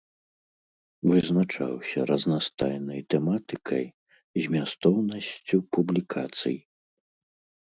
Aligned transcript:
Вызначаўся 1.09 1.99
разнастайнай 2.11 3.01
тэматыкай, 3.15 3.85
змястоўнасцю 4.47 5.57
публікацый. 5.79 6.57